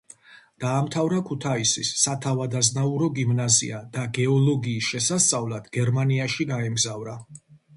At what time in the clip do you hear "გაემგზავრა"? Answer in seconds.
6.55-7.19